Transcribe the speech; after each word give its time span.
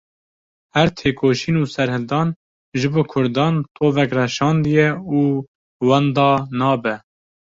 Her 0.75 0.87
têkoşîn 0.97 1.55
û 1.61 1.63
serhildan 1.73 2.27
ji 2.79 2.87
bo 2.93 3.01
kurdan 3.11 3.55
tovek 3.75 4.09
reşandiye 4.19 4.87
û 5.17 5.19
wenda 5.87 6.31
nabe. 6.59 6.95